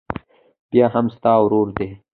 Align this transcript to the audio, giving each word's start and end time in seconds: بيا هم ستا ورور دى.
بيا 0.71 0.87
هم 0.95 1.05
ستا 1.15 1.33
ورور 1.41 1.67
دى. 1.77 1.87